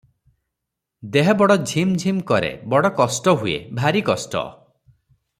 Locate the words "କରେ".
2.31-2.49